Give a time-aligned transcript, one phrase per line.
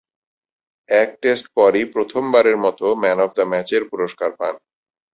[0.89, 4.55] এক টেস্ট পরই প্রথমবারের মতো ম্যান অব দ্য ম্যাচের পুরস্কার পান।